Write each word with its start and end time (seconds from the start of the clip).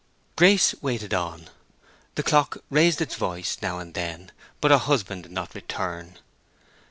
Grace 0.35 0.73
waited 0.81 1.13
on. 1.13 1.47
The 2.15 2.23
clock 2.23 2.57
raised 2.71 3.01
its 3.01 3.13
voice 3.13 3.59
now 3.61 3.77
and 3.77 3.93
then, 3.93 4.31
but 4.59 4.71
her 4.71 4.79
husband 4.79 5.21
did 5.21 5.31
not 5.31 5.53
return. 5.53 6.17